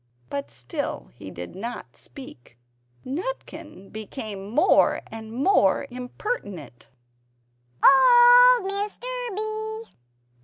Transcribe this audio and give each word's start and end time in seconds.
But 0.31 0.49
still 0.49 1.11
he 1.13 1.29
did 1.29 1.55
not 1.55 1.95
speak. 1.95 2.57
Nutkin 3.05 3.91
became 3.91 4.49
more 4.49 5.01
and 5.11 5.31
more 5.31 5.85
impertinent 5.91 6.87
"Old 7.83 8.67
Mr. 8.71 9.03
B! 9.35 9.83